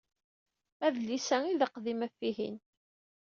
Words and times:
Adlis-a 0.85 1.37
i 1.51 1.53
d 1.59 1.61
aqdim 1.65 2.01
ɣef 2.05 2.15
wihin. 2.21 2.55